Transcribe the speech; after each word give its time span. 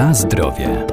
Na 0.00 0.14
zdrowie. 0.14 0.86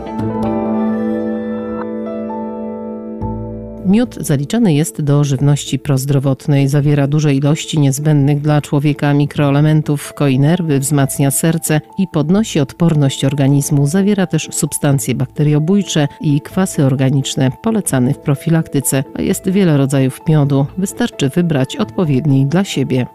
Miód 3.85 4.15
zaliczany 4.15 4.73
jest 4.73 5.01
do 5.01 5.23
żywności 5.23 5.79
prozdrowotnej. 5.79 6.67
Zawiera 6.67 7.07
duże 7.07 7.33
ilości 7.33 7.79
niezbędnych 7.79 8.41
dla 8.41 8.61
człowieka 8.61 9.13
mikroelementów, 9.13 10.13
koi 10.13 10.39
nerwy, 10.39 10.79
wzmacnia 10.79 11.31
serce 11.31 11.81
i 11.97 12.07
podnosi 12.07 12.59
odporność 12.59 13.25
organizmu. 13.25 13.87
Zawiera 13.87 14.27
też 14.27 14.49
substancje 14.51 15.15
bakteriobójcze 15.15 16.07
i 16.21 16.41
kwasy 16.41 16.85
organiczne 16.85 17.51
polecane 17.63 18.13
w 18.13 18.19
profilaktyce. 18.19 19.03
Jest 19.19 19.49
wiele 19.49 19.77
rodzajów 19.77 20.21
miodu. 20.27 20.65
Wystarczy 20.77 21.29
wybrać 21.29 21.75
odpowiedni 21.75 22.45
dla 22.45 22.63
siebie. 22.63 23.05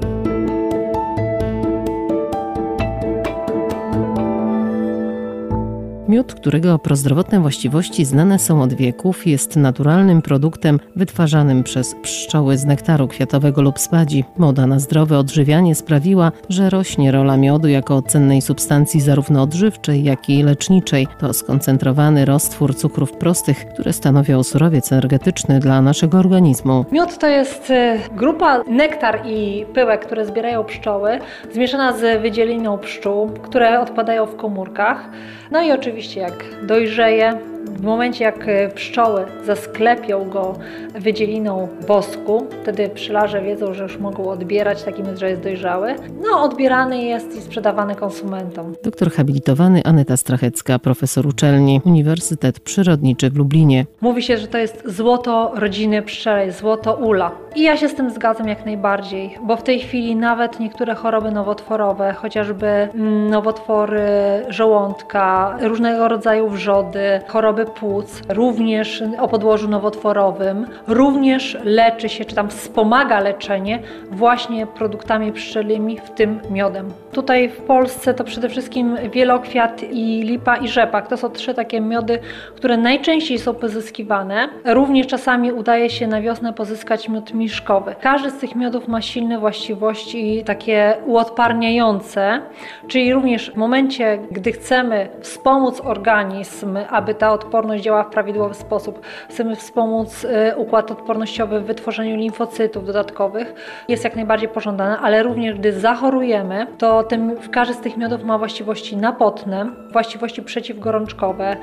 Miód, 6.12 6.34
którego 6.34 6.78
prozdrowotne 6.78 7.40
właściwości 7.40 8.04
znane 8.04 8.38
są 8.38 8.62
od 8.62 8.74
wieków, 8.74 9.26
jest 9.26 9.56
naturalnym 9.56 10.22
produktem 10.22 10.80
wytwarzanym 10.96 11.62
przez 11.62 11.94
pszczoły 12.02 12.56
z 12.58 12.64
nektaru 12.64 13.08
kwiatowego 13.08 13.62
lub 13.62 13.78
spadzi. 13.78 14.24
Moda 14.36 14.66
na 14.66 14.78
zdrowe 14.78 15.18
odżywianie 15.18 15.74
sprawiła, 15.74 16.32
że 16.48 16.70
rośnie 16.70 17.12
rola 17.12 17.36
miodu 17.36 17.68
jako 17.68 18.02
cennej 18.02 18.42
substancji 18.42 19.00
zarówno 19.00 19.42
odżywczej, 19.42 20.04
jak 20.04 20.28
i 20.28 20.42
leczniczej. 20.42 21.06
To 21.20 21.32
skoncentrowany 21.32 22.24
roztwór 22.24 22.76
cukrów 22.76 23.12
prostych, 23.12 23.66
które 23.66 23.92
stanowią 23.92 24.42
surowiec 24.42 24.92
energetyczny 24.92 25.60
dla 25.60 25.82
naszego 25.82 26.18
organizmu. 26.18 26.84
Miód 26.92 27.18
to 27.18 27.26
jest 27.26 27.70
y, 27.70 27.98
grupa 28.16 28.62
nektar 28.68 29.26
i 29.26 29.66
pyłek, 29.74 30.06
które 30.06 30.26
zbierają 30.26 30.64
pszczoły, 30.64 31.18
zmieszana 31.52 31.92
z 31.92 32.22
wydzieliną 32.22 32.78
pszczół, 32.78 33.30
które 33.42 33.80
odpadają 33.80 34.26
w 34.26 34.36
komórkach. 34.36 35.10
No 35.50 35.62
i 35.62 35.72
oczywiście 35.72 36.01
jak 36.16 36.44
dojrzeje, 36.66 37.51
w 37.82 37.84
momencie 37.84 38.24
jak 38.24 38.48
e, 38.48 38.68
pszczoły 38.68 39.24
zasklepią 39.44 40.30
go 40.30 40.54
wydzieliną 40.94 41.68
wosku, 41.86 42.46
wtedy 42.62 42.88
pszczelarze 42.88 43.42
wiedzą, 43.42 43.74
że 43.74 43.82
już 43.82 43.98
mogą 43.98 44.30
odbierać 44.30 44.82
taki 44.82 45.02
miód, 45.02 45.18
że 45.18 45.30
jest 45.30 45.42
dojrzały. 45.42 45.94
No, 46.22 46.42
odbierany 46.42 47.02
jest 47.02 47.36
i 47.36 47.40
sprzedawany 47.40 47.94
konsumentom. 47.94 48.74
Doktor 48.84 49.12
habilitowany 49.12 49.82
Aneta 49.84 50.16
Strachecka, 50.16 50.78
profesor 50.78 51.26
uczelni 51.26 51.80
Uniwersytet 51.84 52.60
Przyrodniczy 52.60 53.30
w 53.30 53.36
Lublinie. 53.36 53.86
Mówi 54.00 54.22
się, 54.22 54.38
że 54.38 54.46
to 54.46 54.58
jest 54.58 54.82
złoto 54.86 55.52
rodziny 55.54 56.02
pszczelej, 56.02 56.52
złoto 56.52 56.94
ula. 56.94 57.30
I 57.54 57.62
ja 57.62 57.76
się 57.76 57.88
z 57.88 57.94
tym 57.94 58.10
zgadzam 58.10 58.48
jak 58.48 58.64
najbardziej, 58.64 59.38
bo 59.46 59.56
w 59.56 59.62
tej 59.62 59.80
chwili 59.80 60.16
nawet 60.16 60.60
niektóre 60.60 60.94
choroby 60.94 61.30
nowotworowe, 61.30 62.12
chociażby 62.12 62.66
mm, 62.66 63.30
nowotwory 63.30 64.02
żołądka, 64.48 65.56
różnego 65.60 66.08
rodzaju 66.08 66.48
wrzody, 66.48 67.20
choroby 67.28 67.66
płuc, 67.74 68.22
również 68.28 69.02
o 69.20 69.28
podłożu 69.28 69.68
nowotworowym, 69.68 70.66
również 70.86 71.58
leczy 71.64 72.08
się, 72.08 72.24
czy 72.24 72.34
tam 72.34 72.48
wspomaga 72.48 73.20
leczenie 73.20 73.78
właśnie 74.10 74.66
produktami 74.66 75.32
pszczelimi, 75.32 75.98
w 75.98 76.10
tym 76.10 76.40
miodem. 76.50 76.90
Tutaj 77.12 77.48
w 77.48 77.56
Polsce 77.56 78.14
to 78.14 78.24
przede 78.24 78.48
wszystkim 78.48 78.96
wielokwiat 79.12 79.82
i 79.82 80.22
lipa 80.22 80.56
i 80.56 80.68
rzepak. 80.68 81.08
To 81.08 81.16
są 81.16 81.30
trzy 81.30 81.54
takie 81.54 81.80
miody, 81.80 82.18
które 82.56 82.76
najczęściej 82.76 83.38
są 83.38 83.54
pozyskiwane. 83.54 84.48
Również 84.64 85.06
czasami 85.06 85.52
udaje 85.52 85.90
się 85.90 86.06
na 86.06 86.20
wiosnę 86.20 86.52
pozyskać 86.52 87.08
miód 87.08 87.34
miszkowy. 87.34 87.94
Każdy 88.00 88.30
z 88.30 88.38
tych 88.38 88.54
miodów 88.54 88.88
ma 88.88 89.00
silne 89.00 89.38
właściwości 89.38 90.42
takie 90.46 90.94
uodparniające, 91.06 92.40
czyli 92.88 93.12
również 93.12 93.50
w 93.50 93.56
momencie, 93.56 94.18
gdy 94.30 94.52
chcemy 94.52 95.08
wspomóc 95.20 95.80
organizm, 95.84 96.78
aby 96.90 97.14
ta 97.14 97.32
odporność 97.32 97.61
działa 97.80 98.04
w 98.04 98.10
prawidłowy 98.10 98.54
sposób, 98.54 99.00
chcemy 99.28 99.56
wspomóc 99.56 100.24
y, 100.24 100.56
układ 100.56 100.90
odpornościowy 100.90 101.60
w 101.60 101.64
wytworzeniu 101.64 102.16
limfocytów 102.16 102.86
dodatkowych, 102.86 103.54
jest 103.88 104.04
jak 104.04 104.16
najbardziej 104.16 104.48
pożądane, 104.48 104.98
ale 104.98 105.22
również 105.22 105.58
gdy 105.58 105.72
zachorujemy, 105.72 106.66
to 106.78 107.02
ten, 107.02 107.36
każdy 107.50 107.74
z 107.74 107.80
tych 107.80 107.96
miodów 107.96 108.24
ma 108.24 108.38
właściwości 108.38 108.96
napotne, 108.96 109.70
właściwości 109.92 110.42
przeciwgorączkowe, 110.42 111.56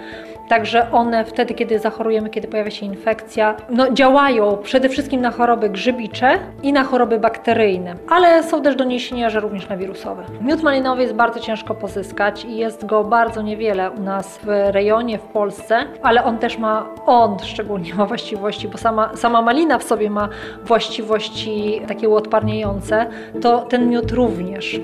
także 0.50 0.92
one 0.92 1.26
wtedy, 1.26 1.54
kiedy 1.54 1.80
zachorujemy, 1.80 2.30
kiedy 2.30 2.48
pojawia 2.48 2.72
się 2.72 2.86
infekcja, 2.86 3.56
no, 3.70 3.92
działają 3.92 4.58
przede 4.64 4.90
wszystkim 4.90 5.22
na 5.22 5.32
choroby 5.32 5.70
grzybicze 5.70 6.40
i 6.64 6.74
na 6.74 6.84
choroby 6.84 7.20
bakteryjne, 7.20 7.96
ale 8.10 8.44
są 8.44 8.62
też 8.62 8.76
doniesienia, 8.76 9.30
że 9.30 9.40
również 9.40 9.70
na 9.70 9.78
wirusowe. 9.78 10.24
Miód 10.42 10.64
malinowy 10.64 11.02
jest 11.02 11.14
bardzo 11.14 11.40
ciężko 11.40 11.76
pozyskać 11.76 12.46
i 12.46 12.58
jest 12.58 12.86
go 12.86 13.04
bardzo 13.04 13.42
niewiele 13.42 13.92
u 13.92 14.00
nas 14.00 14.40
w 14.44 14.48
rejonie 14.48 15.18
w 15.18 15.22
Polsce, 15.22 15.86
ale 16.04 16.24
on 16.24 16.38
też 16.38 16.58
ma, 16.58 16.90
on 17.06 17.40
szczególnie 17.40 17.94
ma 17.94 18.06
właściwości, 18.06 18.68
bo 18.68 18.78
sama, 18.78 19.18
sama 19.18 19.42
malina 19.42 19.78
w 19.78 19.84
sobie 19.84 20.10
ma 20.10 20.30
właściwości 20.64 21.82
takie 21.88 22.10
uodparniające, 22.10 23.06
to 23.42 23.60
ten 23.60 23.90
miód 23.90 24.12
również. 24.12 24.80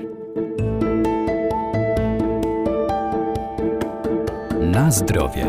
Na 4.60 4.90
zdrowie. 4.90 5.46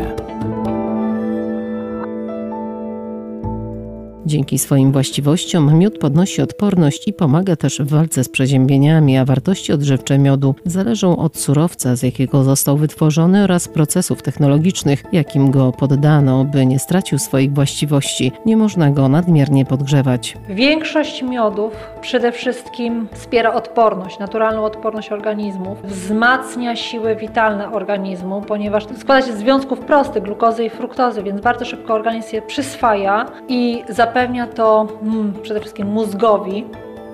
Dzięki 4.26 4.58
swoim 4.58 4.92
właściwościom 4.92 5.78
miód 5.78 5.98
podnosi 5.98 6.42
odporność 6.42 7.08
i 7.08 7.12
pomaga 7.12 7.56
też 7.56 7.78
w 7.78 7.88
walce 7.88 8.24
z 8.24 8.28
przeziębieniami, 8.28 9.18
a 9.18 9.24
wartości 9.24 9.72
odżywcze 9.72 10.18
miodu 10.18 10.54
zależą 10.64 11.16
od 11.16 11.38
surowca, 11.38 11.96
z 11.96 12.02
jakiego 12.02 12.44
został 12.44 12.76
wytworzony 12.76 13.44
oraz 13.44 13.68
procesów 13.68 14.22
technologicznych, 14.22 15.04
jakim 15.12 15.50
go 15.50 15.72
poddano, 15.72 16.44
by 16.44 16.66
nie 16.66 16.78
stracił 16.78 17.18
swoich 17.18 17.52
właściwości. 17.52 18.32
Nie 18.46 18.56
można 18.56 18.90
go 18.90 19.08
nadmiernie 19.08 19.64
podgrzewać. 19.64 20.36
Większość 20.48 21.22
miodów 21.22 21.72
przede 22.00 22.32
wszystkim 22.32 23.08
wspiera 23.12 23.54
odporność, 23.54 24.18
naturalną 24.18 24.64
odporność 24.64 25.12
organizmu, 25.12 25.76
wzmacnia 25.84 26.76
siły 26.76 27.16
witalne 27.16 27.72
organizmu, 27.72 28.42
ponieważ 28.42 28.84
składa 28.98 29.26
się 29.26 29.32
z 29.32 29.38
związków 29.38 29.78
prostych, 29.78 30.22
glukozy 30.22 30.64
i 30.64 30.70
fruktozy, 30.70 31.22
więc 31.22 31.40
bardzo 31.40 31.64
szybko 31.64 31.94
organizm 31.94 32.36
je 32.36 32.42
przyswaja 32.42 33.26
i 33.48 33.82
zapewnia 33.88 34.07
zapewnia 34.08 34.46
to 34.46 34.88
mm, 35.02 35.34
przede 35.42 35.60
wszystkim 35.60 35.88
mózgowi 35.88 36.64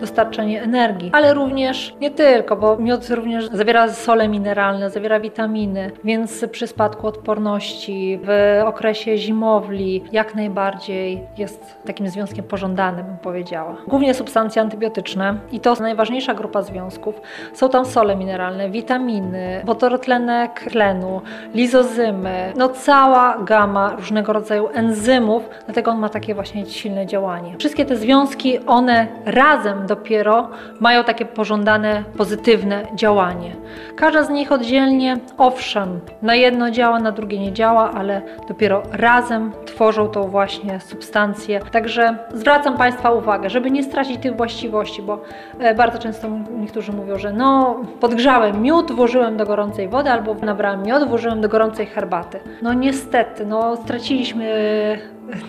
dostarczenie 0.00 0.62
energii, 0.62 1.10
ale 1.14 1.34
również 1.34 1.94
nie 2.00 2.10
tylko, 2.10 2.56
bo 2.56 2.76
miód 2.76 3.10
również 3.10 3.48
zawiera 3.52 3.88
sole 3.88 4.28
mineralne, 4.28 4.90
zawiera 4.90 5.20
witaminy, 5.20 5.90
więc 6.04 6.44
przy 6.52 6.66
spadku 6.66 7.06
odporności 7.06 8.20
w 8.22 8.60
okresie 8.66 9.18
zimowli 9.18 10.04
jak 10.12 10.34
najbardziej 10.34 11.20
jest 11.38 11.76
takim 11.86 12.08
związkiem 12.08 12.44
pożądanym, 12.44 13.06
bym 13.06 13.18
powiedziała. 13.18 13.76
Głównie 13.86 14.14
substancje 14.14 14.62
antybiotyczne 14.62 15.34
i 15.52 15.60
to 15.60 15.74
najważniejsza 15.80 16.34
grupa 16.34 16.62
związków. 16.62 17.20
Są 17.52 17.68
tam 17.68 17.84
sole 17.84 18.16
mineralne, 18.16 18.70
witaminy, 18.70 19.62
wodorotlenek 19.64 20.60
tlenu, 20.70 21.20
lizozymy, 21.54 22.52
no 22.56 22.68
cała 22.68 23.38
gama 23.38 23.96
różnego 23.96 24.32
rodzaju 24.32 24.68
enzymów, 24.74 25.48
dlatego 25.64 25.90
on 25.90 25.98
ma 25.98 26.08
takie 26.08 26.34
właśnie 26.34 26.66
silne 26.66 27.06
działanie. 27.06 27.54
Wszystkie 27.58 27.84
te 27.84 27.96
związki, 27.96 28.66
one 28.66 29.06
razem 29.24 29.83
dopiero 29.84 30.48
mają 30.80 31.04
takie 31.04 31.24
pożądane, 31.24 32.04
pozytywne 32.16 32.86
działanie. 32.94 33.56
Każda 33.96 34.22
z 34.22 34.30
nich 34.30 34.52
oddzielnie, 34.52 35.16
owszem, 35.38 36.00
na 36.22 36.34
jedno 36.34 36.70
działa, 36.70 37.00
na 37.00 37.12
drugie 37.12 37.38
nie 37.38 37.52
działa, 37.52 37.90
ale 37.90 38.22
dopiero 38.48 38.82
razem 38.92 39.52
tworzą 39.66 40.08
tą 40.08 40.28
właśnie 40.28 40.80
substancję. 40.80 41.60
Także 41.60 42.16
zwracam 42.34 42.76
Państwa 42.76 43.12
uwagę, 43.12 43.50
żeby 43.50 43.70
nie 43.70 43.82
stracić 43.82 44.22
tych 44.22 44.36
właściwości, 44.36 45.02
bo 45.02 45.22
e, 45.58 45.74
bardzo 45.74 45.98
często 45.98 46.28
niektórzy 46.60 46.92
mówią, 46.92 47.18
że 47.18 47.32
no 47.32 47.80
podgrzałem 48.00 48.62
miód, 48.62 48.92
włożyłem 48.92 49.36
do 49.36 49.46
gorącej 49.46 49.88
wody 49.88 50.10
albo 50.10 50.34
nabrałem 50.34 50.82
miód, 50.82 51.08
włożyłem 51.08 51.40
do 51.40 51.48
gorącej 51.48 51.86
herbaty. 51.86 52.40
No 52.62 52.72
niestety, 52.72 53.46
no 53.46 53.76
straciliśmy 53.76 54.44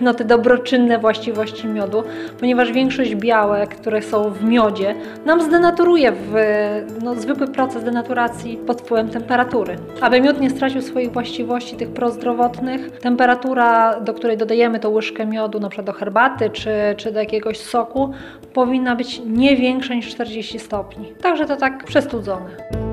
no, 0.01 0.13
te 0.13 0.25
dobroczynne 0.25 0.99
właściwości 0.99 1.67
miodu, 1.67 2.03
ponieważ 2.39 2.71
większość 2.71 3.15
białek, 3.15 3.75
które 3.75 4.01
są 4.01 4.29
w 4.29 4.43
miodzie, 4.43 4.95
nam 5.25 5.41
zdenaturuje 5.41 6.11
w 6.11 6.33
no, 7.03 7.15
zwykły 7.15 7.47
proces 7.47 7.83
denaturacji 7.83 8.57
pod 8.57 8.81
wpływem 8.81 9.09
temperatury. 9.09 9.75
Aby 10.01 10.21
miód 10.21 10.41
nie 10.41 10.49
stracił 10.49 10.81
swoich 10.81 11.11
właściwości, 11.11 11.75
tych 11.75 11.89
prozdrowotnych, 11.89 12.99
temperatura, 12.99 13.99
do 13.99 14.13
której 14.13 14.37
dodajemy 14.37 14.79
tą 14.79 14.89
łyżkę 14.89 15.25
miodu, 15.25 15.59
przykład 15.69 15.85
do 15.85 15.93
herbaty 15.93 16.49
czy, 16.49 16.71
czy 16.97 17.11
do 17.11 17.19
jakiegoś 17.19 17.59
soku, 17.59 18.11
powinna 18.53 18.95
być 18.95 19.21
nie 19.25 19.55
większa 19.55 19.93
niż 19.93 20.09
40 20.09 20.59
stopni. 20.59 21.13
Także 21.21 21.45
to 21.45 21.55
tak 21.55 21.83
przestudzone. 21.83 22.84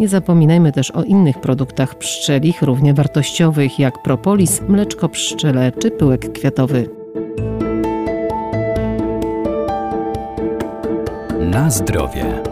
Nie 0.00 0.08
zapominajmy 0.08 0.72
też 0.72 0.90
o 0.90 1.02
innych 1.02 1.40
produktach 1.40 1.94
pszczelich, 1.94 2.62
równie 2.62 2.94
wartościowych 2.94 3.78
jak 3.78 4.02
propolis, 4.02 4.62
mleczko 4.68 5.08
pszczele 5.08 5.72
czy 5.72 5.90
pyłek 5.90 6.32
kwiatowy. 6.32 6.88
Na 11.40 11.70
zdrowie. 11.70 12.49